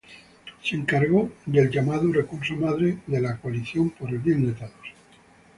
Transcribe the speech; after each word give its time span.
Se 0.63 0.75
encargó 0.75 1.29
del 1.45 1.69
llamado 1.69 2.11
recurso 2.11 2.55
madre 2.55 2.97
de 3.05 3.21
la 3.21 3.37
Coalición 3.37 3.91
Por 3.91 4.09
el 4.09 4.17
Bien 4.17 4.47
de 4.47 4.53
Todos. 4.53 4.71